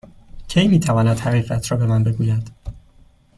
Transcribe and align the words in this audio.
کی 0.47 0.67
می 0.67 0.79
تواند 0.79 1.19
حقیقت 1.19 1.71
را 1.71 1.77
به 1.77 1.85
من 1.85 2.03
بگوید؟ 2.03 2.51